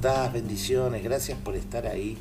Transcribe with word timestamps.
Bendiciones, 0.00 1.02
gracias 1.02 1.36
por 1.38 1.56
estar 1.56 1.88
ahí 1.88 2.16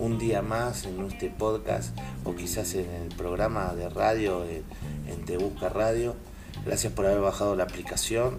un 0.00 0.18
día 0.18 0.42
más 0.42 0.86
en 0.86 1.04
este 1.04 1.30
podcast 1.30 1.96
o 2.24 2.34
quizás 2.34 2.74
en 2.74 2.90
el 2.90 3.14
programa 3.16 3.74
de 3.74 3.88
radio 3.88 4.44
en, 4.44 5.24
Te 5.24 5.36
Busca 5.36 5.68
Radio. 5.68 6.16
Gracias 6.66 6.92
por 6.92 7.06
haber 7.06 7.20
bajado 7.20 7.54
la 7.54 7.62
aplicación 7.62 8.38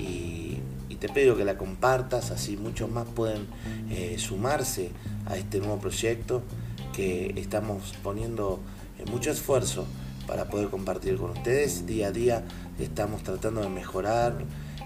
y, 0.00 0.60
te 0.98 1.08
pido 1.08 1.36
que 1.36 1.44
la 1.44 1.58
compartas, 1.58 2.30
así 2.30 2.56
muchos 2.56 2.88
más 2.88 3.06
pueden 3.06 3.48
eh, 3.90 4.16
sumarse 4.18 4.92
a 5.26 5.36
este 5.36 5.58
nuevo 5.58 5.78
proyecto 5.78 6.42
que 6.94 7.34
estamos 7.36 7.92
poniendo 8.04 8.60
eh, 8.98 9.04
mucho 9.10 9.32
esfuerzo 9.32 9.84
para 10.28 10.48
poder 10.48 10.70
compartir 10.70 11.16
con 11.16 11.32
ustedes. 11.32 11.86
Día 11.86 12.06
a 12.06 12.12
día 12.12 12.44
estamos 12.78 13.24
tratando 13.24 13.60
de 13.60 13.68
mejorar 13.68 14.38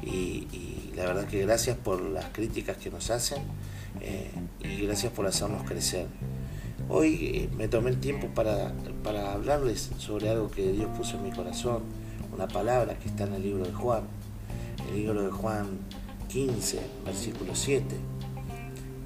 y 0.03 0.76
la 0.97 1.05
verdad 1.05 1.27
que 1.27 1.43
gracias 1.43 1.77
por 1.77 2.01
las 2.01 2.25
críticas 2.27 2.79
que 2.79 2.91
nos 2.91 3.11
hacen 3.11 3.43
eh, 4.01 4.31
y 4.61 4.87
gracias 4.87 5.13
por 5.13 5.27
hacernos 5.27 5.63
crecer. 5.65 6.07
Hoy 6.89 7.33
eh, 7.35 7.49
me 7.55 7.69
tomé 7.69 7.91
el 7.91 8.01
tiempo 8.01 8.29
para, 8.29 8.73
para 9.05 9.35
hablarles 9.35 9.91
sobre 9.99 10.31
algo 10.31 10.51
que 10.51 10.73
Dios 10.73 10.89
puso 10.97 11.19
en 11.19 11.25
mi 11.25 11.31
corazón, 11.33 11.83
una 12.35 12.49
palabra 12.49 12.99
que 12.99 13.09
está 13.09 13.25
en 13.25 13.35
el 13.35 13.43
libro 13.43 13.65
de 13.65 13.73
Juan, 13.73 14.05
el 14.89 14.97
libro 14.97 15.23
de 15.23 15.31
Juan 15.31 15.79
15, 16.29 16.81
versículo 17.05 17.55
7. 17.55 17.85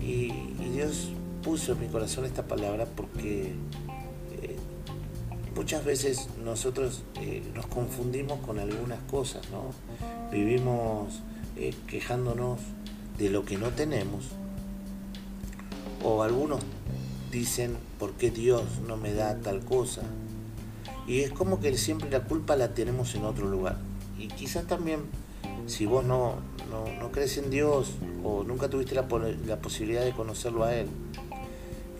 Y, 0.01 0.33
Dios 0.71 1.11
puso 1.43 1.73
en 1.73 1.81
mi 1.81 1.89
corazón 1.89 2.25
esta 2.25 2.47
palabra 2.47 2.87
porque 2.87 3.53
eh, 4.41 4.57
muchas 5.57 5.85
veces 5.85 6.29
nosotros 6.45 7.03
nos 7.55 7.67
confundimos 7.67 8.39
con 8.39 8.61
algunas 8.61 9.01
cosas, 9.11 9.43
¿no? 9.51 9.73
Vivimos 10.31 11.23
eh, 11.61 11.75
quejándonos 11.87 12.59
de 13.19 13.29
lo 13.29 13.45
que 13.45 13.59
no 13.59 13.69
tenemos. 13.69 14.31
O 16.03 16.23
algunos 16.23 16.61
dicen, 17.31 17.77
¿por 17.99 18.13
qué 18.13 18.31
Dios 18.31 18.63
no 18.89 18.97
me 18.97 19.13
da 19.13 19.37
tal 19.41 19.63
cosa? 19.63 20.01
Y 21.07 21.21
es 21.21 21.33
como 21.33 21.61
que 21.61 21.77
siempre 21.77 22.09
la 22.09 22.25
culpa 22.25 22.57
la 22.57 22.73
tenemos 22.73 23.15
en 23.15 23.27
otro 23.27 23.47
lugar. 23.47 23.77
Y 24.19 24.29
quizás 24.29 24.67
también, 24.67 25.01
si 25.67 25.85
vos 25.85 26.03
no, 26.03 26.37
no, 26.99 27.13
crees 27.13 27.37
en 27.37 27.51
Dios 27.51 27.93
o 28.25 28.43
nunca 28.43 28.71
tuviste 28.71 28.95
la, 28.95 29.07
la 29.47 29.61
posibilidad 29.61 30.03
de 30.03 30.13
conocerlo 30.13 30.65
a 30.65 30.75
Él, 30.75 30.89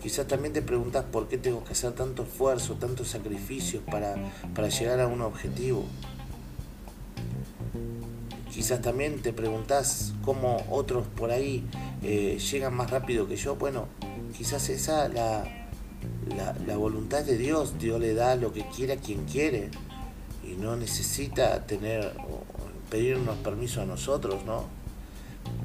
quizás 0.01 0.27
también 0.27 0.53
te 0.53 0.63
preguntas 0.63 1.05
por 1.05 1.27
qué 1.27 1.37
tengo 1.37 1.63
que 1.63 1.73
hacer 1.73 1.91
tanto 1.93 2.23
esfuerzo, 2.23 2.77
tantos 2.79 3.09
sacrificios 3.09 3.83
para, 3.83 4.15
para 4.55 4.69
llegar 4.69 4.99
a 5.01 5.05
un 5.05 5.21
objetivo. 5.21 5.85
Quizás 8.51 8.81
también 8.81 9.21
te 9.21 9.31
preguntás 9.31 10.13
cómo 10.25 10.65
otros 10.69 11.07
por 11.07 11.31
ahí 11.31 11.63
eh, 12.03 12.37
llegan 12.37 12.73
más 12.75 12.91
rápido 12.91 13.27
que 13.27 13.37
yo. 13.37 13.55
Bueno, 13.55 13.87
quizás 14.37 14.69
esa 14.69 15.07
la, 15.07 15.45
la, 16.35 16.75
voluntad 16.75 17.23
de 17.23 17.37
Dios. 17.37 17.79
Dios 17.79 18.01
le 18.01 18.13
da 18.13 18.35
lo 18.35 18.51
que 18.51 18.65
quiere 18.75 18.93
a 18.93 18.97
quien 18.97 19.23
quiere 19.23 19.69
y 20.43 20.55
no 20.61 20.75
necesita 20.75 21.65
tener 21.65 22.13
o 22.19 22.43
pedirnos 22.89 23.37
permiso 23.37 23.81
a 23.81 23.85
nosotros, 23.85 24.43
¿no? 24.45 24.65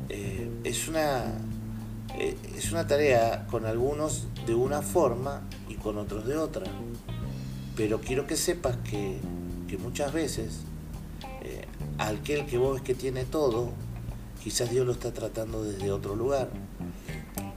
Eh, 0.09 0.48
es 0.62 0.87
una 0.87 1.25
eh, 2.19 2.37
es 2.56 2.71
una 2.71 2.87
tarea 2.87 3.48
con 3.50 3.67
algunos 3.67 4.28
de 4.47 4.55
una 4.55 4.81
forma 4.81 5.43
y 5.69 5.75
con 5.75 5.98
otros 5.98 6.25
de 6.25 6.37
otra. 6.37 6.67
Pero 7.77 8.00
quiero 8.00 8.28
que 8.28 8.37
sepas 8.37 8.77
que, 8.89 9.19
que 9.67 9.77
muchas 9.77 10.12
veces 10.12 10.61
aquel 11.98 12.47
que 12.47 12.58
vos 12.58 12.75
ves 12.75 12.83
que 12.83 12.94
tiene 12.94 13.25
todo, 13.25 13.70
quizás 14.42 14.70
Dios 14.70 14.86
lo 14.86 14.92
está 14.92 15.12
tratando 15.12 15.64
desde 15.64 15.91
otro 15.91 16.14
lugar, 16.14 16.50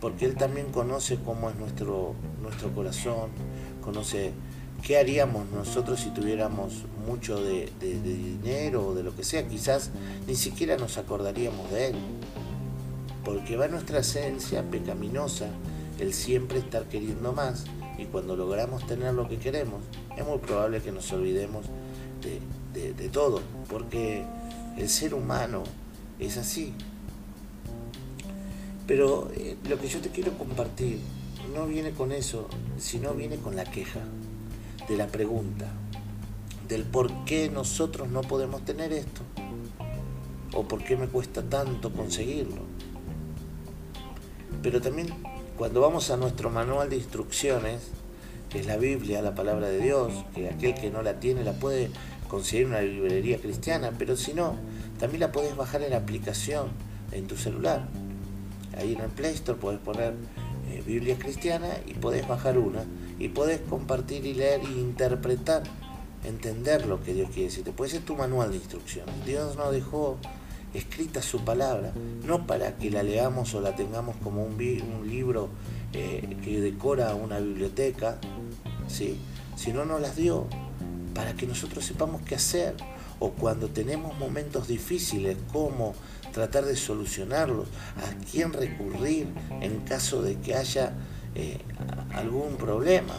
porque 0.01 0.25
Él 0.25 0.35
también 0.35 0.71
conoce 0.71 1.17
cómo 1.23 1.49
es 1.49 1.55
nuestro, 1.55 2.15
nuestro 2.41 2.73
corazón, 2.73 3.29
conoce 3.81 4.31
qué 4.81 4.97
haríamos 4.97 5.49
nosotros 5.51 5.99
si 5.99 6.09
tuviéramos 6.11 6.85
mucho 7.05 7.43
de, 7.43 7.71
dinero 7.79 8.87
o 8.87 8.95
de 8.95 9.03
lo 9.03 9.15
que 9.15 9.23
sea, 9.23 9.47
quizás 9.47 9.91
ni 10.27 10.35
siquiera 10.35 10.77
nos 10.77 10.97
acordaríamos 10.97 11.69
de 11.71 11.87
Él, 11.87 11.95
porque 13.23 13.57
va 13.57 13.67
nuestra 13.67 13.99
esencia 13.99 14.63
pecaminosa 14.63 15.47
el 15.99 16.13
siempre 16.13 16.59
estar 16.59 16.85
queriendo 16.85 17.33
más. 17.33 17.65
Y 17.97 18.05
cuando 18.05 18.37
logramos 18.37 18.87
tener 18.87 19.13
lo 19.13 19.27
que 19.27 19.37
queremos, 19.37 19.81
es 20.17 20.25
muy 20.25 20.37
probable 20.37 20.81
que 20.81 20.91
nos 20.91 21.11
olvidemos 21.11 21.65
de, 22.73 23.09
todo, 23.09 23.41
porque 23.69 24.23
el 24.77 24.89
ser 24.89 25.13
humano 25.13 25.63
es 26.19 26.37
así. 26.37 26.73
Pero 28.87 29.31
eh, 29.35 29.57
lo 29.67 29.79
que 29.79 29.87
yo 29.87 29.99
te 29.99 30.09
quiero 30.09 30.37
compartir 30.37 30.99
no 31.53 31.67
viene 31.67 31.91
con 31.91 32.11
eso, 32.11 32.47
sino 32.77 33.13
viene 33.13 33.37
con 33.37 33.55
la 33.55 33.65
queja, 33.65 34.01
de 34.87 34.97
la 34.97 35.07
pregunta, 35.07 35.67
del 36.67 36.83
por 36.83 37.25
qué 37.25 37.49
nosotros 37.49 38.09
no 38.09 38.21
podemos 38.21 38.65
tener 38.65 38.91
esto, 38.93 39.21
o 40.53 40.67
por 40.67 40.83
qué 40.83 40.97
me 40.97 41.07
cuesta 41.07 41.43
tanto 41.43 41.91
conseguirlo. 41.91 42.61
Pero 44.61 44.81
también 44.81 45.07
cuando 45.57 45.81
vamos 45.81 46.09
a 46.09 46.17
nuestro 46.17 46.49
manual 46.49 46.89
de 46.89 46.97
instrucciones, 46.97 47.81
que 48.49 48.59
es 48.59 48.65
la 48.65 48.77
Biblia, 48.77 49.21
la 49.21 49.35
palabra 49.35 49.69
de 49.69 49.79
Dios, 49.79 50.11
que 50.33 50.49
aquel 50.49 50.73
que 50.73 50.89
no 50.89 51.01
la 51.01 51.19
tiene 51.19 51.43
la 51.43 51.53
puede 51.53 51.89
conseguir 52.27 52.67
una 52.67 52.81
librería 52.81 53.39
cristiana, 53.39 53.91
pero 53.97 54.15
si 54.15 54.33
no, 54.33 54.55
también 54.99 55.21
la 55.21 55.31
podés 55.31 55.55
bajar 55.55 55.81
en 55.81 55.91
la 55.91 55.97
aplicación 55.97 56.67
en 57.11 57.27
tu 57.27 57.37
celular. 57.37 57.87
Ahí 58.77 58.93
en 58.93 59.01
el 59.01 59.09
Play 59.09 59.33
Store 59.33 59.59
podés 59.59 59.79
poner 59.79 60.13
eh, 60.69 60.83
Biblia 60.85 61.17
cristiana 61.17 61.69
y 61.87 61.93
podés 61.93 62.27
bajar 62.27 62.57
una 62.57 62.83
y 63.17 63.29
podés 63.29 63.59
compartir 63.61 64.25
y 64.25 64.33
leer 64.33 64.61
e 64.61 64.71
interpretar, 64.71 65.63
entender 66.23 66.85
lo 66.85 67.03
que 67.03 67.13
Dios 67.13 67.29
quiere 67.29 67.49
decirte. 67.49 67.71
Puede 67.71 67.91
ser 67.91 68.01
tu 68.01 68.15
manual 68.15 68.51
de 68.51 68.57
instrucciones. 68.57 69.13
Dios 69.25 69.57
nos 69.57 69.71
dejó 69.71 70.17
escrita 70.73 71.21
su 71.21 71.43
palabra, 71.43 71.93
no 72.25 72.45
para 72.45 72.77
que 72.77 72.91
la 72.91 73.03
leamos 73.03 73.53
o 73.55 73.61
la 73.61 73.75
tengamos 73.75 74.15
como 74.17 74.43
un 74.43 74.57
libro 74.57 75.49
eh, 75.93 76.37
que 76.43 76.61
decora 76.61 77.15
una 77.15 77.39
biblioteca, 77.39 78.17
¿sí? 78.87 79.17
sino 79.55 79.85
nos 79.85 80.01
las 80.01 80.15
dio 80.15 80.47
para 81.13 81.33
que 81.33 81.47
nosotros 81.47 81.85
sepamos 81.85 82.21
qué 82.21 82.35
hacer 82.35 82.75
o 83.19 83.31
cuando 83.31 83.69
tenemos 83.69 84.17
momentos 84.17 84.67
difíciles, 84.67 85.37
cómo 85.51 85.93
tratar 86.31 86.65
de 86.65 86.75
solucionarlos, 86.75 87.67
a 87.97 88.31
quién 88.31 88.53
recurrir 88.53 89.27
en 89.61 89.79
caso 89.81 90.21
de 90.21 90.35
que 90.37 90.55
haya 90.55 90.93
eh, 91.35 91.57
algún 92.13 92.55
problema. 92.55 93.15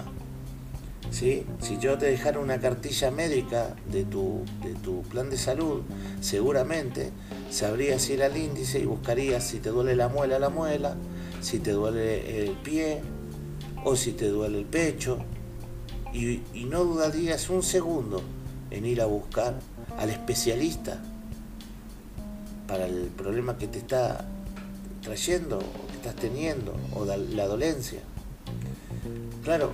¿Sí? 1.10 1.44
Si 1.60 1.78
yo 1.78 1.98
te 1.98 2.06
dejara 2.06 2.38
una 2.38 2.60
cartilla 2.60 3.10
médica 3.10 3.74
de 3.90 4.04
tu, 4.04 4.44
de 4.62 4.74
tu 4.74 5.02
plan 5.02 5.28
de 5.28 5.36
salud, 5.36 5.82
seguramente 6.20 7.10
sabrías 7.50 8.08
ir 8.10 8.22
al 8.22 8.36
índice 8.36 8.78
y 8.78 8.84
buscarías 8.84 9.44
si 9.44 9.58
te 9.58 9.70
duele 9.70 9.96
la 9.96 10.08
muela, 10.08 10.38
la 10.38 10.50
muela, 10.50 10.96
si 11.40 11.58
te 11.58 11.72
duele 11.72 12.44
el 12.44 12.52
pie 12.52 13.00
o 13.84 13.96
si 13.96 14.12
te 14.12 14.28
duele 14.28 14.58
el 14.58 14.64
pecho, 14.64 15.18
y, 16.12 16.40
no 16.64 16.84
dudarías 16.84 17.48
un 17.50 17.62
segundo 17.62 18.20
en 18.70 18.84
ir 18.84 19.00
a 19.00 19.06
buscar 19.06 19.58
al 19.98 20.10
especialista 20.10 21.00
para 22.66 22.86
el 22.86 23.06
problema 23.16 23.58
que 23.58 23.68
te 23.68 23.78
está 23.78 24.24
trayendo 25.02 25.58
o 25.58 25.86
que 25.88 25.96
estás 25.96 26.16
teniendo 26.16 26.74
o 26.94 27.04
la 27.04 27.46
dolencia. 27.46 28.00
Claro, 29.44 29.72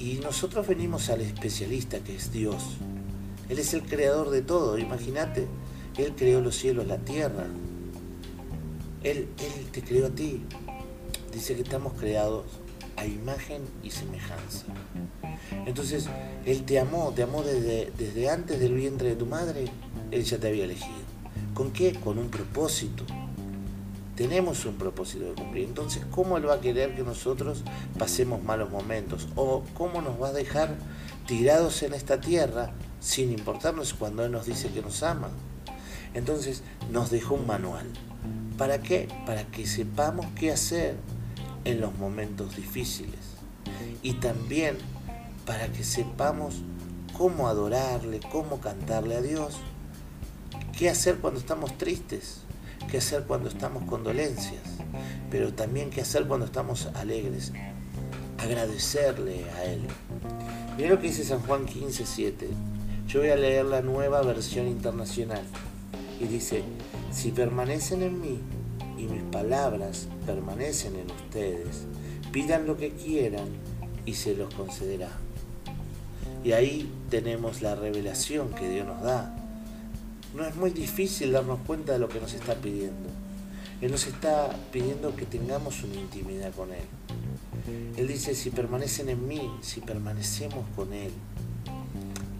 y 0.00 0.14
nosotros 0.14 0.66
venimos 0.66 1.10
al 1.10 1.20
especialista 1.20 1.98
que 2.00 2.16
es 2.16 2.32
Dios. 2.32 2.62
Él 3.48 3.58
es 3.58 3.74
el 3.74 3.82
creador 3.82 4.30
de 4.30 4.42
todo, 4.42 4.78
imagínate, 4.78 5.46
Él 5.96 6.14
creó 6.16 6.40
los 6.40 6.56
cielos, 6.56 6.86
la 6.86 6.98
tierra. 6.98 7.46
Él, 9.02 9.28
él 9.38 9.66
te 9.72 9.82
creó 9.82 10.06
a 10.06 10.10
ti. 10.10 10.42
Dice 11.38 11.54
que 11.54 11.62
estamos 11.62 11.92
creados 11.92 12.46
a 12.96 13.06
imagen 13.06 13.62
y 13.84 13.90
semejanza. 13.90 14.64
Entonces, 15.66 16.08
Él 16.44 16.64
te 16.64 16.80
amó, 16.80 17.12
te 17.14 17.22
amó 17.22 17.44
desde, 17.44 17.92
desde 17.96 18.28
antes 18.28 18.58
del 18.58 18.74
vientre 18.74 19.10
de 19.10 19.14
tu 19.14 19.24
madre, 19.24 19.66
Él 20.10 20.24
ya 20.24 20.38
te 20.38 20.48
había 20.48 20.64
elegido. 20.64 20.98
¿Con 21.54 21.70
qué? 21.70 21.94
Con 21.94 22.18
un 22.18 22.28
propósito. 22.28 23.04
Tenemos 24.16 24.64
un 24.64 24.74
propósito 24.74 25.26
de 25.26 25.34
cumplir. 25.34 25.68
Entonces, 25.68 26.02
¿cómo 26.10 26.38
Él 26.38 26.48
va 26.48 26.54
a 26.54 26.60
querer 26.60 26.96
que 26.96 27.04
nosotros 27.04 27.62
pasemos 27.96 28.42
malos 28.42 28.70
momentos? 28.70 29.28
¿O 29.36 29.62
cómo 29.74 30.02
nos 30.02 30.20
va 30.20 30.30
a 30.30 30.32
dejar 30.32 30.74
tirados 31.28 31.84
en 31.84 31.94
esta 31.94 32.20
tierra 32.20 32.72
sin 32.98 33.30
importarnos 33.30 33.94
cuando 33.94 34.24
Él 34.24 34.32
nos 34.32 34.46
dice 34.46 34.70
que 34.70 34.82
nos 34.82 35.04
ama? 35.04 35.28
Entonces, 36.14 36.64
nos 36.90 37.12
dejó 37.12 37.36
un 37.36 37.46
manual. 37.46 37.86
¿Para 38.56 38.82
qué? 38.82 39.06
Para 39.24 39.44
que 39.46 39.68
sepamos 39.68 40.26
qué 40.34 40.50
hacer 40.50 40.96
en 41.68 41.82
los 41.82 41.96
momentos 41.98 42.56
difíciles. 42.56 43.20
Y 44.02 44.14
también 44.14 44.78
para 45.44 45.68
que 45.68 45.84
sepamos 45.84 46.62
cómo 47.16 47.48
adorarle, 47.48 48.20
cómo 48.32 48.60
cantarle 48.60 49.16
a 49.16 49.20
Dios, 49.20 49.56
qué 50.76 50.88
hacer 50.88 51.18
cuando 51.18 51.38
estamos 51.38 51.76
tristes, 51.76 52.40
qué 52.90 52.98
hacer 52.98 53.24
cuando 53.24 53.50
estamos 53.50 53.84
con 53.84 54.02
dolencias, 54.02 54.62
pero 55.30 55.52
también 55.52 55.90
qué 55.90 56.00
hacer 56.00 56.26
cuando 56.26 56.46
estamos 56.46 56.86
alegres. 56.94 57.52
Agradecerle 58.38 59.44
a 59.50 59.64
Él. 59.64 59.82
Mira 60.76 60.90
lo 60.90 61.00
que 61.00 61.08
dice 61.08 61.24
San 61.24 61.40
Juan 61.40 61.66
15, 61.66 62.06
7. 62.06 62.48
Yo 63.08 63.20
voy 63.20 63.30
a 63.30 63.36
leer 63.36 63.66
la 63.66 63.82
nueva 63.82 64.22
versión 64.22 64.68
internacional. 64.68 65.42
Y 66.20 66.26
dice, 66.26 66.62
si 67.10 67.30
permanecen 67.30 68.02
en 68.02 68.20
mí 68.20 68.38
y 68.96 69.02
mis 69.02 69.22
palabras 69.24 70.08
permanecen 70.24 70.96
en 70.96 71.10
ustedes, 71.10 71.27
pidan 72.32 72.66
lo 72.66 72.76
que 72.76 72.90
quieran 72.92 73.48
y 74.06 74.14
se 74.14 74.34
los 74.34 74.52
concederá. 74.54 75.10
Y 76.44 76.52
ahí 76.52 76.90
tenemos 77.10 77.62
la 77.62 77.74
revelación 77.74 78.50
que 78.50 78.68
Dios 78.68 78.86
nos 78.86 79.02
da. 79.02 79.34
No 80.34 80.44
es 80.44 80.54
muy 80.56 80.70
difícil 80.70 81.32
darnos 81.32 81.58
cuenta 81.66 81.92
de 81.92 81.98
lo 81.98 82.08
que 82.08 82.20
nos 82.20 82.32
está 82.34 82.54
pidiendo. 82.54 83.08
Él 83.80 83.90
nos 83.90 84.06
está 84.06 84.50
pidiendo 84.72 85.14
que 85.14 85.24
tengamos 85.24 85.82
una 85.82 85.94
intimidad 85.94 86.52
con 86.52 86.70
Él. 86.72 86.84
Él 87.96 88.08
dice, 88.08 88.34
si 88.34 88.50
permanecen 88.50 89.08
en 89.08 89.26
mí, 89.26 89.50
si 89.60 89.80
permanecemos 89.80 90.64
con 90.74 90.92
Él. 90.92 91.12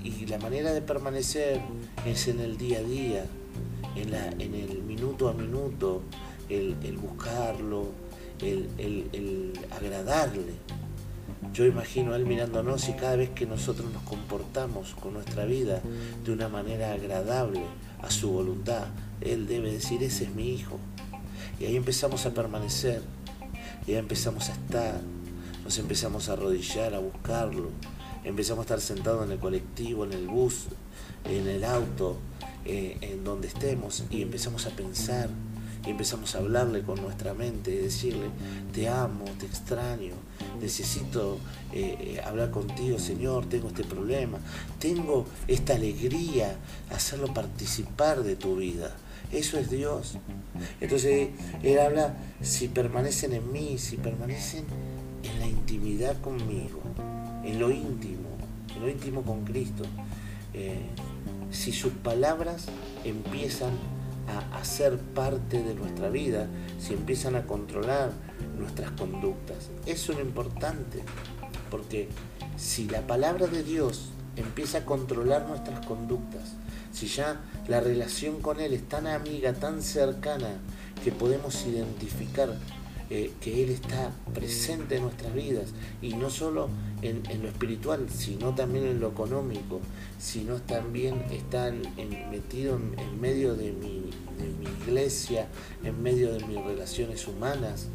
Y 0.02 0.26
la 0.26 0.38
manera 0.38 0.72
de 0.72 0.80
permanecer 0.80 1.60
es 2.06 2.28
en 2.28 2.40
el 2.40 2.56
día 2.56 2.78
a 2.78 2.82
día, 2.82 3.24
en, 3.94 4.10
la, 4.10 4.28
en 4.28 4.54
el 4.54 4.82
minuto 4.82 5.28
a 5.28 5.32
minuto, 5.32 6.02
el, 6.48 6.74
buscarlo, 6.96 7.86
el, 8.40 9.52
agradarle. 9.70 10.54
Yo 11.52 11.64
imagino 11.64 12.12
a 12.12 12.16
Él 12.16 12.26
mirándonos 12.26 12.88
y 12.88 12.92
cada 12.92 13.16
vez 13.16 13.30
que 13.30 13.46
nosotros 13.46 13.92
nos 13.92 14.02
comportamos 14.02 14.94
con 14.94 15.14
nuestra 15.14 15.44
vida 15.44 15.80
de 16.24 16.32
una 16.32 16.48
manera 16.48 16.92
agradable 16.92 17.62
a 18.02 18.10
su 18.10 18.30
voluntad, 18.30 18.86
Él 19.20 19.46
debe 19.46 19.72
decir, 19.72 20.02
ese 20.02 20.24
es 20.24 20.34
mi 20.34 20.50
hijo. 20.50 20.78
Y 21.58 21.64
ahí 21.64 21.76
empezamos 21.76 22.24
a 22.26 22.34
permanecer, 22.34 23.02
y 23.86 23.92
ahí 23.92 23.98
empezamos 23.98 24.48
a 24.48 24.52
estar, 24.52 25.00
nos 25.64 25.78
empezamos 25.78 26.28
a 26.28 26.34
arrodillar, 26.34 26.94
a 26.94 27.00
buscarlo, 27.00 27.70
empezamos 28.24 28.60
a 28.60 28.62
estar 28.62 28.80
sentados 28.80 29.24
en 29.26 29.32
el 29.32 29.38
colectivo, 29.38 30.04
en 30.04 30.12
el 30.12 30.28
bus, 30.28 30.66
en 31.24 31.48
el 31.48 31.64
auto, 31.64 32.18
eh, 32.64 32.98
en 33.00 33.24
donde 33.24 33.48
estemos, 33.48 34.04
y 34.10 34.22
empezamos 34.22 34.66
a 34.66 34.70
pensar, 34.70 35.30
y 35.88 35.92
empezamos 35.92 36.34
a 36.34 36.38
hablarle 36.40 36.82
con 36.82 37.00
nuestra 37.00 37.32
mente 37.32 37.70
decirle, 37.70 38.26
te 38.74 38.90
amo, 38.90 39.24
te 39.40 39.46
extraño, 39.46 40.12
necesito 40.60 41.38
eh, 41.72 41.96
eh, 41.98 42.20
hablar 42.22 42.50
contigo, 42.50 42.98
Señor, 42.98 43.46
tengo 43.46 43.68
este 43.68 43.84
problema, 43.84 44.36
tengo 44.78 45.24
esta 45.46 45.76
alegría, 45.76 46.58
hacerlo 46.90 47.32
participar 47.32 48.22
de 48.22 48.36
tu 48.36 48.56
vida. 48.56 48.94
Eso 49.32 49.58
es 49.58 49.70
Dios. 49.70 50.18
Entonces 50.82 51.30
Él 51.62 51.78
habla, 51.78 52.14
si 52.42 52.68
permanecen 52.68 53.32
en 53.32 53.50
mí, 53.50 53.78
si 53.78 53.96
permanecen 53.96 54.66
en 55.22 55.40
la 55.40 55.46
intimidad 55.46 56.20
conmigo, 56.20 56.82
en 57.44 57.58
lo 57.58 57.70
íntimo, 57.70 58.28
en 58.76 58.82
lo 58.82 58.90
íntimo 58.90 59.22
con 59.22 59.46
Cristo, 59.46 59.84
eh, 60.52 60.82
si 61.50 61.72
sus 61.72 61.92
palabras 61.94 62.66
empiezan 63.04 63.70
a, 64.28 64.64
ser 64.64 64.98
parte 64.98 65.62
de 65.62 65.74
nuestra 65.74 66.08
vida, 66.08 66.46
si 66.78 66.94
empiezan 66.94 67.36
a 67.36 67.46
controlar 67.46 68.12
nuestras 68.58 68.90
conductas. 68.92 69.70
Eso 69.86 70.12
es 70.12 70.18
lo 70.18 70.24
importante, 70.24 71.02
porque 71.70 72.08
si 72.56 72.88
la 72.88 73.06
palabra 73.06 73.46
de 73.46 73.62
Dios 73.62 74.10
empieza 74.36 74.78
a 74.78 74.84
controlar 74.84 75.46
nuestras 75.46 75.84
conductas, 75.86 76.54
si 76.92 77.06
ya 77.06 77.40
la 77.66 77.80
relación 77.80 78.40
con 78.40 78.60
Él 78.60 78.72
es 78.72 78.88
tan 78.88 79.06
amiga, 79.06 79.52
tan 79.52 79.82
cercana, 79.82 80.48
que 81.02 81.12
podemos 81.12 81.64
identificar 81.66 82.54
eh, 83.10 83.32
que 83.40 83.64
Él 83.64 83.70
está 83.70 84.12
presente 84.34 84.96
en 84.96 85.02
nuestras 85.02 85.34
vidas, 85.34 85.72
y 86.02 86.14
no 86.14 86.30
solo 86.30 86.68
en, 87.02 87.22
lo 87.42 87.48
espiritual, 87.48 88.06
sino 88.10 88.54
también 88.54 88.86
en 88.86 89.00
lo 89.00 89.08
económico, 89.08 89.80
sino 90.18 90.56
también 90.62 91.24
está 91.30 91.72
metido 92.30 92.76
en, 92.76 93.20
medio 93.20 93.54
de 93.54 93.72
mi, 93.72 94.10
de 94.38 94.48
mi 94.58 94.66
iglesia, 94.82 95.48
en 95.84 96.02
medio 96.02 96.32
de 96.32 96.44
mis 96.46 96.62
relaciones 96.62 97.26
humanas, 97.26 97.88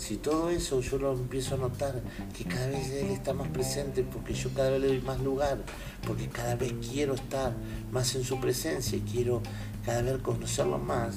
si 0.00 0.16
todo 0.16 0.48
eso 0.48 0.80
yo 0.80 0.98
lo 0.98 1.12
empiezo 1.12 1.56
a 1.56 1.58
notar, 1.58 2.00
que 2.36 2.44
cada 2.44 2.68
vez 2.68 2.90
Él 2.90 3.10
está 3.10 3.34
más 3.34 3.48
presente, 3.48 4.02
porque 4.02 4.32
yo 4.32 4.48
cada 4.54 4.70
vez 4.70 4.80
le 4.80 4.86
doy 4.86 5.00
más 5.02 5.20
lugar, 5.20 5.58
porque 6.06 6.26
cada 6.28 6.54
vez 6.54 6.72
quiero 6.90 7.14
estar 7.14 7.54
más 7.92 8.14
en 8.14 8.24
su 8.24 8.40
presencia 8.40 8.96
y 8.96 9.02
quiero 9.02 9.42
cada 9.84 10.00
vez 10.00 10.22
conocerlo 10.22 10.78
más, 10.78 11.16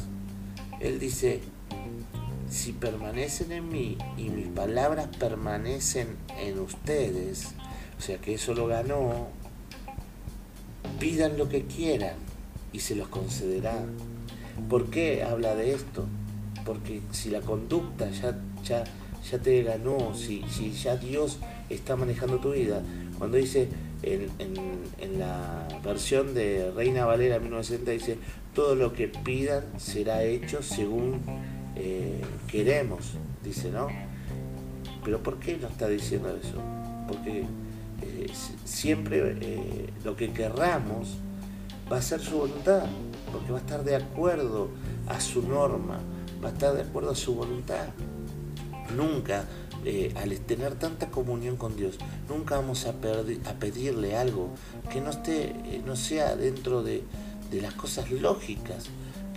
Él 0.82 1.00
dice, 1.00 1.42
si 2.54 2.72
permanecen 2.72 3.52
en 3.52 3.68
mí 3.70 3.98
y 4.16 4.30
mis 4.30 4.48
palabras 4.48 5.08
permanecen 5.20 6.16
en 6.40 6.60
ustedes, 6.60 7.56
o 7.98 8.02
sea 8.02 8.20
que 8.20 8.36
eso 8.36 8.54
lo 8.54 8.68
ganó, 8.68 9.28
pidan 11.00 11.38
lo 11.38 11.50
que 11.50 11.64
quieran 11.64 12.16
y 12.72 12.80
se 12.80 12.96
los 12.96 13.08
concederá. 13.08 13.84
¿Por 14.70 14.92
qué 14.92 15.24
habla 15.24 15.56
de 15.56 15.74
esto? 15.74 16.06
Porque 16.64 17.02
si 17.12 17.32
la 17.32 17.42
conducta 17.42 18.10
ya 18.12 18.40
ya, 18.64 18.84
ya 19.30 19.40
te 19.40 19.64
ganó, 19.64 20.14
si, 20.16 20.44
si 20.50 20.72
ya 20.72 20.96
Dios 20.96 21.40
está 21.70 21.96
manejando 21.96 22.38
tu 22.38 22.52
vida. 22.52 22.82
Cuando 23.18 23.38
dice 23.38 23.68
en, 24.02 24.30
en, 24.40 25.20
la 25.20 25.68
versión 25.84 26.34
de 26.34 26.72
Reina 26.72 27.06
Valera 27.06 27.40
1960, 27.40 27.92
dice, 27.92 28.18
todo 28.54 28.76
lo 28.76 28.94
que 28.94 29.08
pidan 29.08 29.64
será 29.78 30.24
hecho 30.24 30.62
según 30.62 31.22
eh, 31.76 32.22
queremos, 32.48 33.14
dice, 33.44 33.72
¿no? 33.72 33.88
Pero 35.04 35.22
¿por 35.22 35.40
qué 35.40 35.58
no 35.58 35.68
está 35.68 35.88
diciendo 35.88 36.30
eso? 36.30 36.62
Porque 37.08 37.46
eh, 38.02 38.32
siempre 38.64 39.38
eh, 39.42 39.90
lo 40.04 40.16
que 40.16 40.32
querramos 40.32 41.18
va 41.92 41.98
a 41.98 42.02
ser 42.02 42.22
su 42.22 42.38
voluntad, 42.38 42.84
porque 43.32 43.52
va 43.52 43.58
a 43.58 43.62
estar 43.62 43.84
de 43.84 43.96
acuerdo 43.96 44.70
a 45.08 45.20
su 45.20 45.42
norma, 45.48 46.00
va 46.44 46.50
a 46.50 46.52
estar 46.52 46.74
de 46.74 46.84
acuerdo 46.84 47.12
a 47.12 47.16
su 47.16 47.36
voluntad 47.36 47.88
nunca, 48.96 49.46
al 50.16 50.40
tener 50.42 50.76
tanta 50.76 51.10
comunión 51.10 51.58
con 51.58 51.76
Dios, 51.76 51.98
nunca 52.30 52.56
vamos 52.56 52.86
a, 52.86 52.94
pedirle 53.60 54.16
algo 54.16 54.50
que 54.90 55.02
no, 55.02 55.10
esté, 55.10 55.82
no 55.86 55.96
sea 55.96 56.36
dentro 56.36 56.84
de, 56.84 57.04
las 57.52 57.74
cosas 57.74 58.10
lógicas 58.12 58.86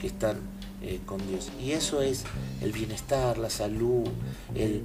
que 0.00 0.06
están 0.06 0.38
eh, 0.82 1.00
con 1.06 1.26
Dios. 1.26 1.50
Y 1.58 1.72
eso 1.72 2.02
es 2.02 2.24
el 2.60 2.70
bienestar, 2.70 3.38
la 3.38 3.48
salud, 3.48 4.04
el, 4.54 4.84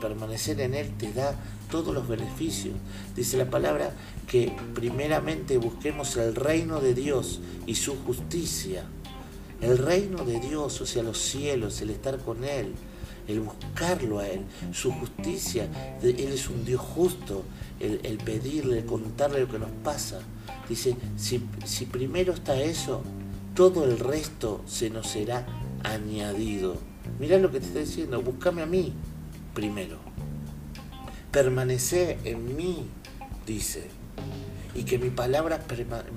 permanecer 0.00 0.58
en 0.60 0.72
Él 0.74 0.90
te 0.96 1.12
da 1.12 1.36
todos 1.70 1.94
los 1.94 2.08
beneficios. 2.08 2.74
Dice 3.14 3.36
la 3.36 3.50
palabra 3.50 3.92
que 4.26 4.56
primeramente 4.74 5.58
busquemos 5.58 6.16
el 6.16 6.34
reino 6.34 6.80
de 6.80 6.94
Dios 6.94 7.40
y 7.66 7.74
su 7.74 7.94
justicia. 8.04 8.84
El 9.60 9.76
reino 9.76 10.24
de 10.24 10.40
Dios, 10.40 10.80
o 10.80 10.86
sea, 10.86 11.02
los 11.02 11.18
cielos, 11.18 11.82
el 11.82 11.90
estar 11.90 12.18
con 12.18 12.42
Él, 12.42 12.72
el 13.28 13.40
buscarlo 13.40 14.18
a 14.18 14.28
Él, 14.28 14.40
su 14.72 14.92
justicia. 14.92 15.68
Él 16.02 16.18
es 16.18 16.48
un 16.48 16.64
Dios 16.64 16.80
justo, 16.80 17.44
el, 17.80 18.16
pedirle, 18.16 18.78
el 18.78 18.86
contarle 18.86 19.40
lo 19.40 19.48
que 19.48 19.58
nos 19.58 19.70
pasa. 19.84 20.20
Dice, 20.68 20.96
si 21.16 21.84
primero 21.84 22.32
está 22.32 22.60
eso, 22.60 23.02
todo 23.54 23.84
el 23.84 23.98
resto 23.98 24.62
se 24.66 24.90
nos 24.90 25.08
será 25.08 25.46
añadido. 25.82 26.76
Mirá 27.18 27.38
lo 27.38 27.50
que 27.50 27.60
te 27.60 27.66
está 27.66 27.80
diciendo, 27.80 28.22
búscame 28.22 28.62
a 28.62 28.66
mí 28.66 28.92
primero. 29.54 29.98
Permanece 31.30 32.18
en 32.24 32.56
mí, 32.56 32.86
dice, 33.46 33.88
y 34.74 34.84
que 34.84 34.98
mis 34.98 35.12
palabras 35.12 35.60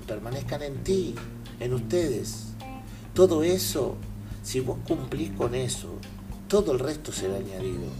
permanezcan 0.06 0.62
en 0.62 0.84
ti, 0.84 1.14
en 1.60 1.74
ustedes. 1.74 2.48
Todo 3.14 3.42
eso, 3.42 3.96
si 4.42 4.60
vos 4.60 4.78
cumplís 4.86 5.30
con 5.32 5.54
eso, 5.54 5.98
todo 6.48 6.72
el 6.72 6.78
resto 6.78 7.12
será 7.12 7.36
añadido. 7.36 7.90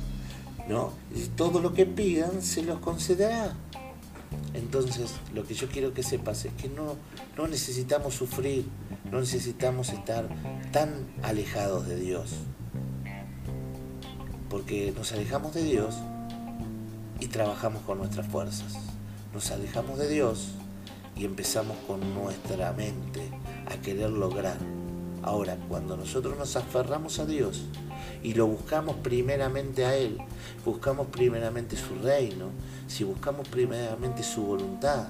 ¿no? 0.69 0.93
Y 1.15 1.27
todo 1.29 1.61
lo 1.61 1.73
que 1.73 1.87
pidan 1.87 2.43
se 2.43 2.63
los 2.63 2.81
concederá. 2.81 3.55
Entonces, 4.57 5.13
lo 5.35 5.45
que 5.45 5.53
yo 5.55 5.69
quiero 5.69 5.93
que 5.93 6.03
sepas 6.03 6.47
es 6.47 6.53
que 6.55 6.69
no, 6.69 6.97
no 7.37 7.47
necesitamos 7.47 8.15
sufrir, 8.15 8.67
no 9.11 9.21
necesitamos 9.21 9.91
estar 9.91 10.29
tan 10.73 11.07
alejados 11.23 11.87
de 11.87 11.97
Dios. 11.97 12.37
Porque 14.49 14.93
nos 14.97 15.13
alejamos 15.13 15.53
de 15.55 15.63
Dios 15.63 15.95
y 17.21 17.27
trabajamos 17.27 17.83
con 17.83 17.99
nuestras 17.99 18.27
fuerzas. 18.29 18.79
Nos 19.35 19.51
alejamos 19.51 19.99
de 19.99 20.09
Dios 20.09 20.53
y 21.15 21.27
empezamos 21.27 21.77
con 21.87 22.15
nuestra 22.15 22.73
mente 22.73 23.29
a 23.71 23.77
querer 23.83 24.11
lograr. 24.11 24.57
Ahora, 25.23 25.59
cuando 25.69 25.99
nosotros 25.99 26.39
nos 26.39 26.57
aferramos 26.57 27.19
a 27.19 27.27
Dios, 27.27 27.65
y 28.23 28.35
lo 28.35 28.47
buscamos 28.47 28.97
primeramente 28.97 29.85
a 29.85 29.97
Él, 29.97 30.19
buscamos 30.65 31.09
primeramente 31.09 31.77
su 31.77 31.95
reino, 32.03 32.51
si 32.87 33.05
buscamos 33.05 33.49
primeramente 33.49 34.23
su 34.23 34.43
voluntad, 34.43 35.09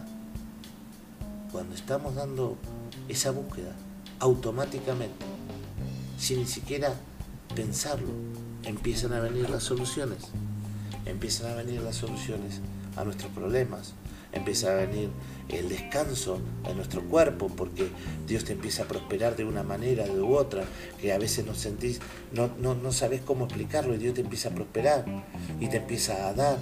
cuando 1.52 1.74
estamos 1.74 2.14
dando 2.14 2.56
esa 3.08 3.30
búsqueda, 3.30 3.72
automáticamente 4.18 5.36
sin 6.18 6.40
ni 6.40 6.46
siquiera 6.46 6.94
pensarlo. 7.54 8.08
Empiezan 8.64 9.12
a 9.12 9.20
venir 9.20 9.48
las 9.50 9.62
soluciones. 9.62 10.18
Empiezan 11.04 11.52
a 11.52 11.54
venir 11.54 11.80
las 11.82 11.96
soluciones 11.96 12.60
a 12.96 13.04
nuestros 13.04 13.30
problemas. 13.32 13.92
Empieza 14.32 14.72
a 14.72 14.74
venir 14.74 15.08
el 15.48 15.68
descanso 15.68 16.40
de 16.66 16.74
nuestro 16.74 17.02
cuerpo, 17.04 17.48
porque 17.48 17.88
Dios 18.26 18.44
te 18.44 18.52
empieza 18.52 18.82
a 18.82 18.88
prosperar 18.88 19.36
de 19.36 19.44
una 19.44 19.62
manera 19.62 20.04
u 20.06 20.34
otra, 20.34 20.64
que 21.00 21.12
a 21.12 21.18
veces 21.18 21.46
no 21.46 21.54
sentís, 21.54 22.00
no, 22.32 22.50
no, 22.60 22.74
no 22.74 22.92
sabes 22.92 23.20
cómo 23.24 23.44
explicarlo, 23.44 23.94
y 23.94 23.98
Dios 23.98 24.14
te 24.14 24.22
empieza 24.22 24.48
a 24.48 24.52
prosperar 24.52 25.04
y 25.60 25.68
te 25.68 25.76
empieza 25.76 26.28
a 26.28 26.34
dar. 26.34 26.58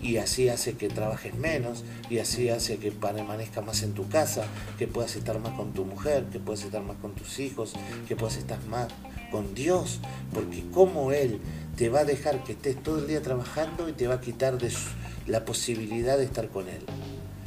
Y 0.00 0.18
así 0.18 0.48
hace 0.48 0.74
que 0.74 0.88
trabajes 0.88 1.34
menos, 1.34 1.84
y 2.08 2.18
así 2.18 2.48
hace 2.48 2.76
que 2.76 2.92
permanezcas 2.92 3.64
más 3.64 3.82
en 3.82 3.94
tu 3.94 4.08
casa, 4.08 4.44
que 4.78 4.86
puedas 4.86 5.16
estar 5.16 5.38
más 5.40 5.54
con 5.54 5.72
tu 5.72 5.84
mujer, 5.84 6.24
que 6.32 6.38
puedas 6.38 6.64
estar 6.64 6.82
más 6.82 6.96
con 6.98 7.14
tus 7.14 7.38
hijos, 7.40 7.72
que 8.06 8.14
puedas 8.14 8.36
estar 8.36 8.62
más 8.66 8.88
con 9.30 9.54
Dios, 9.54 10.00
porque 10.32 10.64
como 10.72 11.12
Él 11.12 11.40
te 11.76 11.88
va 11.88 12.00
a 12.00 12.04
dejar 12.04 12.44
que 12.44 12.52
estés 12.52 12.82
todo 12.82 12.98
el 12.98 13.06
día 13.06 13.22
trabajando 13.22 13.88
y 13.88 13.92
te 13.92 14.06
va 14.06 14.14
a 14.14 14.20
quitar 14.20 14.58
de 14.58 14.72
la 15.26 15.44
posibilidad 15.44 16.16
de 16.16 16.24
estar 16.24 16.48
con 16.48 16.68
Él. 16.68 16.82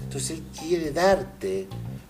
Entonces 0.04 0.32
Él 0.32 0.44
quiere 0.58 0.92
darte 0.92 1.68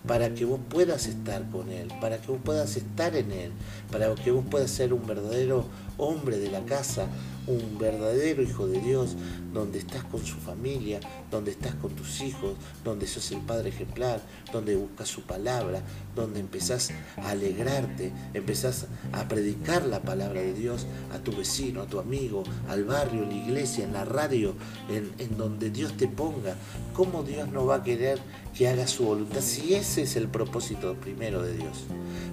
para 0.08 0.34
que 0.34 0.46
vos 0.46 0.60
puedas 0.70 1.06
estar 1.08 1.48
con 1.50 1.72
Él, 1.72 1.88
para 2.02 2.18
que 2.18 2.32
vos 2.32 2.42
puedas 2.44 2.76
estar 2.76 3.16
en 3.16 3.32
Él, 3.32 3.52
para 3.92 4.14
que 4.16 4.32
vos 4.32 4.44
puedas 4.50 4.72
ser 4.72 4.94
un 4.94 5.06
verdadero 5.06 5.66
hombre 5.98 6.38
de 6.38 6.50
la 6.50 6.62
casa, 6.62 7.08
un 7.48 7.78
verdadero 7.78 8.42
hijo 8.42 8.68
de 8.68 8.80
Dios, 8.80 9.16
donde 9.54 9.80
estás 9.80 10.04
con 10.06 10.26
su 10.26 10.38
familia, 10.38 11.00
donde 11.30 11.52
estás 11.52 11.76
con 11.76 11.92
tus 11.92 12.22
hijos, 12.22 12.56
donde 12.84 13.08
sos 13.08 13.32
el 13.32 13.42
padre 13.42 13.70
ejemplar, 13.70 14.22
donde 14.52 14.76
buscas 14.76 15.10
su 15.10 15.24
palabra, 15.24 15.82
donde 16.16 16.40
empezás 16.40 16.92
a 17.18 17.32
alegrarte, 17.32 18.12
empezás 18.34 18.88
a 19.12 19.28
predicar 19.28 19.86
la 19.86 20.02
palabra 20.02 20.42
de 20.42 20.54
Dios 20.54 20.88
a 21.14 21.20
tu 21.20 21.36
vecino, 21.36 21.82
a 21.82 21.88
tu 21.88 22.00
amigo, 22.00 22.44
al 22.70 22.86
barrio, 22.86 23.24
en 23.24 23.30
la 23.30 23.36
iglesia, 23.36 23.84
en 23.84 23.94
la 23.94 24.06
radio, 24.06 24.56
en, 24.90 25.12
en 25.18 25.38
donde 25.38 25.70
Dios 25.70 25.96
te 25.98 26.08
ponga. 26.08 26.56
¿Cómo 26.94 27.24
Dios 27.24 27.50
no 27.50 27.66
va 27.66 27.76
a 27.76 27.84
querer 27.84 28.20
que 28.58 28.68
haga 28.68 28.88
su 28.88 29.06
voluntad 29.06 29.42
si 29.42 29.74
ese 29.74 30.04
es 30.04 30.16
el 30.16 30.28
propósito 30.28 30.96
primero 30.96 31.42
de 31.42 31.56
Dios? 31.56 31.86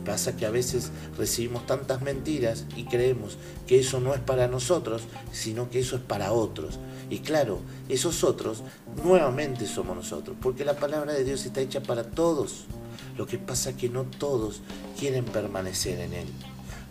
Pasa 0.04 0.36
que 0.36 0.46
a 0.46 0.50
veces 0.50 0.90
recibimos 1.16 1.66
tantas 1.66 2.02
mentiras 2.02 2.64
y 2.76 2.84
creemos 2.84 3.36
que 3.66 3.78
eso 3.78 4.00
no 4.00 4.14
es 4.14 4.20
para 4.20 4.48
nosotros, 4.48 5.02
sino 5.32 5.70
que 5.70 5.80
eso 5.80 5.96
es 5.96 6.02
para 6.02 6.32
otros. 6.32 6.78
Y 7.10 7.20
claro, 7.20 7.60
esos 7.88 8.22
otros 8.24 8.62
nuevamente 9.02 9.66
somos 9.66 9.96
nosotros, 9.96 10.36
porque 10.40 10.64
la 10.64 10.76
palabra 10.76 11.12
de 11.12 11.24
Dios 11.24 11.44
está 11.46 11.60
hecha 11.60 11.82
para 11.82 12.04
todos. 12.04 12.66
Lo 13.16 13.26
que 13.26 13.38
pasa 13.38 13.70
es 13.70 13.76
que 13.76 13.88
no 13.88 14.04
todos 14.04 14.60
quieren 14.98 15.24
permanecer 15.24 16.00
en 16.00 16.12
Él. 16.12 16.28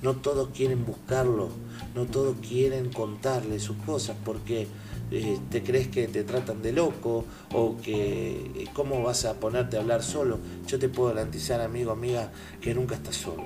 No 0.02 0.16
todos 0.16 0.50
quieren 0.50 0.86
buscarlo, 0.86 1.50
no 1.96 2.06
todos 2.06 2.36
quieren 2.48 2.92
contarle 2.92 3.60
sus 3.60 3.78
cosas 3.78 4.16
porque 4.24 4.68
eh, 5.10 5.40
te 5.50 5.64
crees 5.64 5.88
que 5.88 6.08
te 6.08 6.24
tratan 6.24 6.62
de 6.62 6.74
loco 6.74 7.24
o 7.54 7.78
que 7.78 8.52
eh, 8.56 8.66
cómo 8.74 9.02
vas 9.02 9.26
a 9.26 9.36
ponerte 9.36 9.78
a 9.78 9.80
hablar 9.80 10.04
solo. 10.04 10.38
Yo 10.68 10.78
te 10.78 10.90
puedo 10.90 11.14
garantizar, 11.14 11.62
amigo, 11.62 11.92
amiga, 11.92 12.32
que 12.62 12.74
nunca 12.74 12.96
estás 12.96 13.16
solo. 13.16 13.46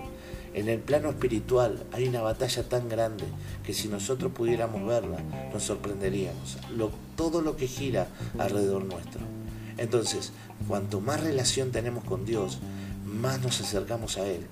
En 0.53 0.67
el 0.67 0.79
plano 0.79 1.10
espiritual 1.10 1.84
hay 1.91 2.08
una 2.08 2.22
batalla 2.22 2.67
tan 2.67 2.89
grande 2.89 3.24
que 3.63 3.74
si 3.74 3.88
nosotros 3.88 4.31
pudiéramos 4.34 4.86
verla, 4.86 5.20
nos 5.53 5.63
sorprenderíamos. 5.63 6.58
todo 7.15 7.41
lo 7.41 7.55
que 7.55 7.67
gira 7.67 8.08
alrededor 8.38 8.84
nuestro. 8.84 9.22
Entonces, 9.77 10.34
cuanto 10.67 11.00
más 11.00 11.22
relación 11.22 11.72
tenemos 11.72 12.03
con 12.03 12.25
Dios, 12.25 12.60
más 13.05 13.41
nos 13.41 13.62
acercamos 13.62 14.17
a 14.17 14.27
Él 14.27 14.46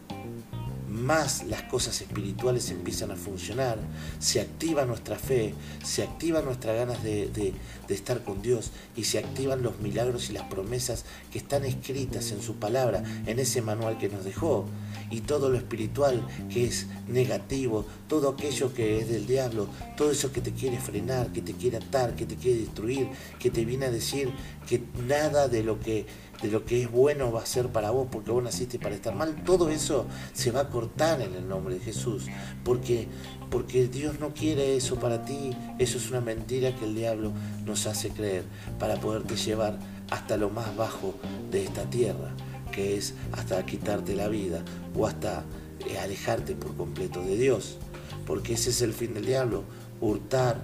más 0.90 1.44
las 1.44 1.64
cosas 1.64 2.02
espirituales 2.02 2.72
empiezan 2.72 3.12
a 3.12 3.16
funcionar, 3.16 3.78
se 4.20 4.42
activa 4.42 4.86
nuestra 4.86 5.18
fe, 5.18 5.54
se 5.84 6.04
activan 6.04 6.46
nuestras 6.46 6.76
ganas 6.76 7.04
de, 7.04 7.54
estar 7.88 8.24
con 8.24 8.42
Dios 8.42 8.72
y 8.96 9.04
se 9.04 9.20
activan 9.20 9.62
los 9.62 9.80
milagros 9.80 10.30
y 10.30 10.34
las 10.34 10.44
promesas 10.44 11.06
que 11.32 11.38
están 11.38 11.66
escritas 11.66 12.32
en 12.32 12.42
su 12.42 12.56
palabra, 12.56 13.04
en 13.26 13.40
ese 13.40 13.62
manual 13.62 13.98
que 13.98 14.10
nos 14.10 14.26
dejó. 14.26 14.66
Y 15.10 15.22
todo 15.22 15.50
lo 15.50 15.58
espiritual 15.58 16.26
que 16.52 16.66
es 16.66 16.88
negativo, 17.08 17.86
todo 18.08 18.30
aquello 18.30 18.74
que 18.74 19.00
es 19.00 19.10
del 19.10 19.26
diablo, 19.28 19.68
todo 19.98 20.12
eso 20.12 20.32
que 20.32 20.42
te 20.42 20.52
quiere 20.52 20.80
frenar, 20.80 21.32
que 21.32 21.42
te 21.42 21.54
quiere 21.54 21.78
atar, 21.78 22.16
que 22.16 22.26
te 22.26 22.36
quiere 22.36 22.60
destruir, 22.60 23.10
que 23.40 23.50
te 23.50 23.66
viene 23.66 23.86
a 23.86 23.92
decir 23.92 24.32
que 24.68 24.82
nada 25.08 25.48
de 25.48 25.64
lo 25.64 25.80
que 25.80 26.06
de 26.42 26.50
lo 26.50 26.66
que 26.66 26.84
es 26.84 26.92
bueno 26.92 27.32
va 27.32 27.42
a 27.42 27.46
ser 27.46 27.68
para 27.68 27.92
vos 27.92 28.08
porque 28.12 28.32
vos 28.32 28.44
naciste 28.44 28.80
para 28.80 28.96
estar 28.96 29.14
mal, 29.16 29.44
todo 29.44 29.70
eso 29.70 30.06
se 30.34 30.52
va 30.52 30.62
a 30.62 30.70
cortar 30.70 31.22
en 31.22 31.36
el 31.36 31.48
nombre 31.48 31.76
de 31.76 31.82
Jesús, 31.82 32.28
porque, 32.64 33.08
porque 33.50 33.88
Dios 33.88 34.20
no 34.20 34.34
quiere 34.34 34.76
eso 34.76 34.96
para 34.96 35.26
ti, 35.26 35.52
eso 35.80 35.98
es 35.98 36.10
una 36.10 36.22
mentira 36.22 36.76
que 36.76 36.86
el 36.86 36.96
diablo 36.96 37.34
nos 37.66 37.88
hace 37.88 38.10
creer 38.10 38.46
para 38.80 38.96
poderte 38.96 39.36
llevar 39.36 39.80
hasta 40.10 40.38
lo 40.38 40.50
más 40.50 40.76
bajo 40.76 41.14
de 41.52 41.64
esta 41.64 41.84
tierra, 41.90 42.34
es 42.80 43.14
hasta 43.32 43.66
quitarte 43.66 44.16
la 44.16 44.28
vida 44.28 44.64
o 44.96 45.06
hasta 45.06 45.44
eh, 45.88 45.98
alejarte 45.98 46.56
por 46.56 46.76
completo 46.76 47.22
de 47.22 47.38
Dios, 47.38 47.78
porque 48.26 48.54
ese 48.54 48.70
es 48.70 48.82
el 48.82 48.94
fin 48.94 49.14
del 49.14 49.26
diablo, 49.26 49.64
hurtar 50.02 50.62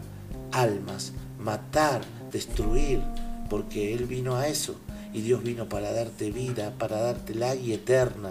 almas, 0.52 1.14
matar, 1.40 2.02
destruir, 2.32 3.02
porque 3.50 3.94
Él 3.94 4.06
vino 4.06 4.36
a 4.36 4.48
eso 4.48 4.76
y 5.14 5.22
Dios 5.22 5.44
vino 5.44 5.70
para 5.70 5.92
darte 5.92 6.32
vida, 6.32 6.74
para 6.78 7.00
darte 7.00 7.36
la 7.36 7.54
vida 7.54 7.76
eterna. 7.76 8.30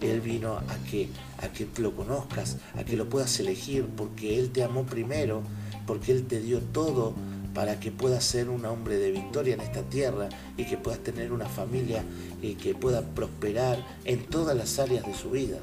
Él 0.00 0.20
vino 0.20 0.58
a 0.58 0.76
que, 0.90 1.08
a 1.38 1.48
que 1.48 1.66
lo 1.80 1.96
conozcas, 1.96 2.58
a 2.76 2.84
que 2.84 2.96
lo 2.96 3.08
puedas 3.08 3.40
elegir, 3.40 3.86
porque 3.96 4.38
Él 4.38 4.50
te 4.50 4.62
amó 4.62 4.84
primero, 4.84 5.42
porque 5.86 6.12
Él 6.12 6.26
te 6.26 6.40
dio 6.40 6.60
todo 6.60 7.14
para 7.54 7.80
que 7.80 7.90
puedas 7.90 8.24
ser 8.24 8.48
un 8.48 8.64
hombre 8.64 8.96
de 8.96 9.10
victoria 9.10 9.54
en 9.54 9.60
esta 9.60 9.82
tierra 9.82 10.28
y 10.56 10.64
que 10.64 10.76
puedas 10.76 11.00
tener 11.00 11.32
una 11.32 11.46
familia 11.46 12.04
y 12.42 12.54
que 12.54 12.74
pueda 12.74 13.02
prosperar 13.02 13.84
en 14.04 14.24
todas 14.26 14.56
las 14.56 14.78
áreas 14.78 15.06
de 15.06 15.14
su 15.14 15.30
vida. 15.30 15.58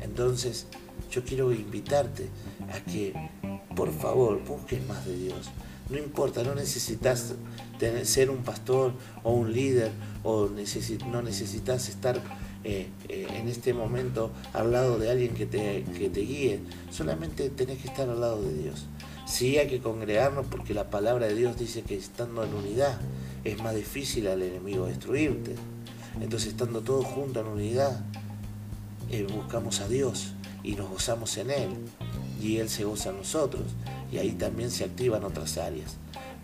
Entonces, 0.00 0.66
yo 1.10 1.24
quiero 1.24 1.52
invitarte 1.52 2.28
a 2.72 2.80
que, 2.80 3.14
por 3.76 3.92
favor, 3.92 4.42
busques 4.44 4.84
más 4.86 5.04
de 5.06 5.16
Dios. 5.16 5.50
No 5.90 5.98
importa, 5.98 6.42
no 6.42 6.54
necesitas 6.54 7.34
ser 8.04 8.30
un 8.30 8.42
pastor 8.42 8.92
o 9.22 9.32
un 9.32 9.52
líder 9.52 9.92
o 10.22 10.48
no 11.10 11.22
necesitas 11.22 11.88
estar 11.88 12.20
eh, 12.64 12.88
eh, 13.08 13.26
en 13.30 13.48
este 13.48 13.74
momento 13.74 14.30
al 14.54 14.72
lado 14.72 14.98
de 14.98 15.10
alguien 15.10 15.34
que 15.34 15.44
te, 15.44 15.84
que 15.96 16.08
te 16.08 16.20
guíe. 16.20 16.60
Solamente 16.90 17.50
tenés 17.50 17.78
que 17.78 17.88
estar 17.88 18.08
al 18.08 18.20
lado 18.20 18.40
de 18.42 18.54
Dios. 18.54 18.86
Sí 19.26 19.58
hay 19.58 19.68
que 19.68 19.80
congregarnos 19.80 20.46
porque 20.46 20.74
la 20.74 20.90
palabra 20.90 21.26
de 21.26 21.34
Dios 21.34 21.58
dice 21.58 21.82
que 21.82 21.96
estando 21.96 22.44
en 22.44 22.52
unidad 22.54 23.00
es 23.42 23.62
más 23.62 23.74
difícil 23.74 24.28
al 24.28 24.42
enemigo 24.42 24.86
destruirte. 24.86 25.54
Entonces 26.20 26.50
estando 26.50 26.82
todos 26.82 27.06
juntos 27.06 27.44
en 27.44 27.52
unidad, 27.52 28.04
eh, 29.10 29.26
buscamos 29.34 29.80
a 29.80 29.88
Dios 29.88 30.34
y 30.62 30.74
nos 30.74 30.90
gozamos 30.90 31.36
en 31.38 31.50
Él 31.50 31.70
y 32.40 32.58
Él 32.58 32.68
se 32.68 32.84
goza 32.84 33.10
en 33.10 33.18
nosotros 33.18 33.64
y 34.12 34.18
ahí 34.18 34.32
también 34.32 34.70
se 34.70 34.84
activan 34.84 35.24
otras 35.24 35.56
áreas. 35.56 35.96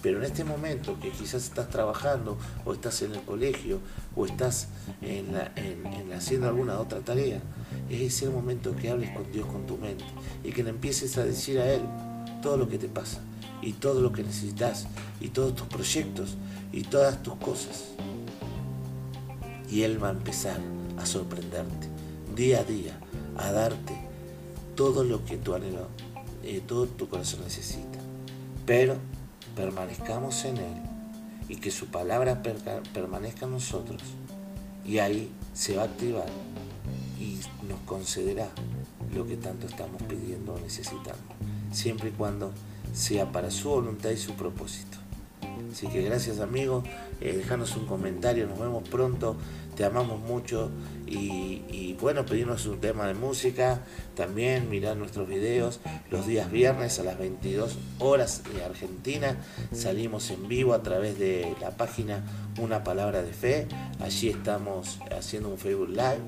Pero 0.02 0.18
en 0.18 0.24
este 0.24 0.44
momento 0.44 0.98
que 0.98 1.10
quizás 1.10 1.44
estás 1.44 1.68
trabajando 1.68 2.38
o 2.64 2.72
estás 2.72 3.02
en 3.02 3.12
el 3.12 3.20
colegio 3.20 3.80
o 4.16 4.24
estás 4.24 4.68
en, 5.02 5.34
haciendo 6.14 6.48
alguna 6.48 6.80
otra 6.80 7.00
tarea, 7.00 7.40
es 7.90 8.22
el 8.22 8.30
momento 8.30 8.74
que 8.74 8.88
hables 8.88 9.10
con 9.10 9.30
Dios 9.30 9.46
con 9.46 9.66
tu 9.66 9.76
mente 9.76 10.04
y 10.42 10.52
que 10.52 10.62
le 10.62 10.70
empieces 10.70 11.18
a 11.18 11.24
decir 11.24 11.58
a 11.58 11.70
Él 11.70 11.82
todo 12.40 12.56
lo 12.56 12.68
que 12.68 12.78
te 12.78 12.88
pasa 12.88 13.20
y 13.62 13.72
todo 13.74 14.00
lo 14.00 14.12
que 14.12 14.22
necesitas 14.22 14.86
y 15.20 15.28
todos 15.28 15.54
tus 15.54 15.66
proyectos 15.66 16.36
y 16.72 16.82
todas 16.82 17.22
tus 17.22 17.34
cosas. 17.36 17.88
Y 19.70 19.82
Él 19.82 20.02
va 20.02 20.08
a 20.08 20.12
empezar 20.12 20.58
a 20.98 21.06
sorprenderte 21.06 21.88
día 22.34 22.60
a 22.60 22.64
día, 22.64 22.98
a 23.36 23.52
darte 23.52 23.94
todo 24.74 25.04
lo 25.04 25.24
que 25.24 25.36
tu 25.36 25.54
anhelo, 25.54 25.88
eh, 26.42 26.62
todo 26.66 26.86
tu 26.86 27.08
corazón 27.08 27.40
necesita. 27.44 27.98
Pero 28.66 28.96
permanezcamos 29.54 30.44
en 30.44 30.56
Él 30.56 30.82
y 31.48 31.56
que 31.56 31.70
su 31.70 31.86
palabra 31.86 32.42
permanezca 32.94 33.46
en 33.46 33.52
nosotros. 33.52 34.02
Y 34.84 34.98
ahí 34.98 35.30
se 35.52 35.76
va 35.76 35.82
a 35.82 35.84
activar 35.86 36.28
y 37.18 37.38
nos 37.68 37.78
concederá 37.80 38.48
lo 39.14 39.26
que 39.26 39.36
tanto 39.36 39.66
estamos 39.66 40.02
pidiendo 40.04 40.54
o 40.54 40.60
necesitando, 40.60 41.34
siempre 41.70 42.10
y 42.10 42.12
cuando 42.12 42.52
sea 42.92 43.30
para 43.32 43.50
su 43.50 43.70
voluntad 43.70 44.10
y 44.10 44.16
su 44.16 44.32
propósito. 44.32 44.98
Así 45.70 45.86
que 45.86 46.02
gracias 46.02 46.40
amigos, 46.40 46.84
eh, 47.20 47.32
dejanos 47.36 47.76
un 47.76 47.86
comentario, 47.86 48.46
nos 48.46 48.58
vemos 48.58 48.88
pronto, 48.88 49.36
te 49.76 49.84
amamos 49.84 50.20
mucho. 50.20 50.70
Y, 51.06 51.96
bueno, 52.00 52.24
pedirnos 52.24 52.66
un 52.66 52.80
tema 52.80 53.06
de 53.06 53.14
música, 53.14 53.80
también 54.14 54.70
mirar 54.70 54.96
nuestros 54.96 55.28
videos. 55.28 55.80
Los 56.10 56.26
días 56.26 56.50
viernes 56.50 56.98
a 56.98 57.02
las 57.02 57.18
22 57.18 57.76
horas 57.98 58.42
de 58.54 58.64
Argentina, 58.64 59.36
salimos 59.72 60.30
en 60.30 60.48
vivo 60.48 60.72
a 60.72 60.82
través 60.82 61.18
de 61.18 61.54
la 61.60 61.70
página 61.76 62.24
Una 62.58 62.84
Palabra 62.84 63.22
de 63.22 63.32
Fe, 63.32 63.66
allí 64.00 64.28
estamos 64.28 64.98
haciendo 65.16 65.48
un 65.48 65.58
Facebook 65.58 65.90
Live. 65.90 66.20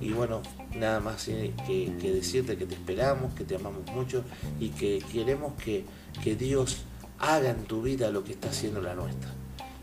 Y 0.00 0.12
bueno, 0.12 0.42
nada 0.74 1.00
más 1.00 1.24
que, 1.24 1.52
que 2.00 2.12
decirte 2.12 2.56
que 2.56 2.66
te 2.66 2.74
esperamos, 2.74 3.34
que 3.34 3.44
te 3.44 3.56
amamos 3.56 3.86
mucho 3.92 4.24
y 4.58 4.70
que 4.70 5.02
queremos 5.12 5.52
que, 5.62 5.84
que 6.24 6.34
Dios 6.34 6.84
haga 7.20 7.50
en 7.50 7.64
tu 7.64 7.82
vida 7.82 8.10
lo 8.10 8.24
que 8.24 8.32
está 8.32 8.48
haciendo 8.48 8.80
la 8.80 8.94
nuestra. 8.94 9.30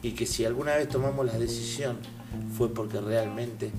Y 0.02 0.12
que 0.12 0.26
si 0.26 0.46
alguna 0.46 0.76
vez 0.76 0.90
tomamos 0.90 1.26
la 1.26 1.38
decisión 1.38 1.98
fue 2.56 2.74
porque 2.74 3.00
realmente 3.00 3.72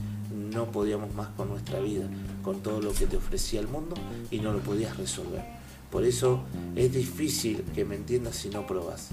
no 0.53 0.67
podíamos 0.67 1.15
más 1.15 1.29
con 1.29 1.49
nuestra 1.49 1.81
vida, 1.81 2.07
con 2.43 2.61
todo 2.61 2.81
lo 2.81 2.93
que 2.93 3.07
te 3.07 3.17
ofrecía 3.17 3.61
el 3.61 3.69
mundo 3.69 3.97
y 4.31 4.39
no 4.39 4.53
lo 4.53 4.61
podías 4.61 4.97
resolver. 4.97 5.43
Por 5.91 6.05
eso 6.05 6.45
es 6.77 6.93
difícil 6.93 7.65
que 7.75 7.85
me 7.85 7.97
entiendas 7.97 8.37
si 8.37 8.49
no 8.49 8.67
probas. 8.67 9.09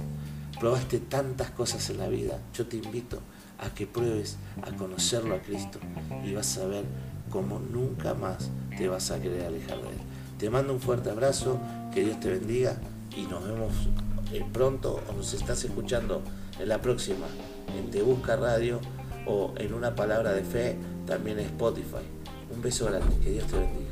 Probaste 0.60 1.00
tantas 1.00 1.52
cosas 1.52 1.90
en 1.90 1.98
la 1.98 2.08
vida. 2.08 2.40
Yo 2.54 2.66
te 2.66 2.78
invito 2.78 3.20
a 3.58 3.70
que 3.70 3.88
pruebes 3.88 4.38
a 4.62 4.76
conocerlo 4.76 5.36
a 5.36 5.40
Cristo 5.40 5.80
y 6.26 6.34
vas 6.34 6.58
a 6.58 6.66
ver 6.66 6.86
cómo 7.30 7.60
nunca 7.60 8.14
más 8.14 8.50
te 8.78 8.88
vas 8.88 9.12
a 9.12 9.22
querer 9.22 9.46
alejar 9.46 9.82
de 9.82 9.90
Él. 9.90 9.98
Te 10.38 10.50
mando 10.50 10.74
un 10.74 10.82
fuerte 10.82 11.10
abrazo, 11.10 11.60
que 11.94 12.04
Dios 12.04 12.20
te 12.20 12.30
bendiga 12.30 12.78
y 13.16 13.24
nos 13.24 13.44
vemos 13.46 13.72
pronto 14.44 15.00
o 15.10 15.14
nos 15.14 15.34
estás 15.34 15.64
escuchando 15.64 16.22
en 16.60 16.70
la 16.70 16.82
próxima 16.82 17.28
en 17.78 17.90
Te 17.92 18.02
Busca 18.02 18.36
Radio 18.36 18.80
o 19.26 19.54
en 19.58 19.74
una 19.74 19.96
palabra 19.96 20.34
de 20.34 20.44
fe 20.44 20.78
también 21.06 21.40
en 21.40 21.46
Spotify. 21.46 22.06
Un 22.54 22.62
beso 22.62 22.86
grande, 22.86 23.18
que 23.24 23.32
Dios 23.32 23.48
te 23.48 23.58
bendiga. 23.58 23.85